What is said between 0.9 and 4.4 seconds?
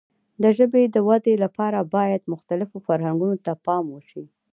د وده لپاره باید مختلفو فرهنګونو ته هم پام وشي.